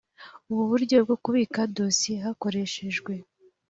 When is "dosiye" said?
1.77-2.17